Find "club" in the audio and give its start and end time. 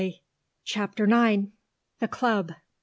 2.07-2.53